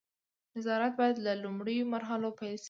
[0.55, 2.59] نظارت باید له لومړیو مرحلو پیل شي.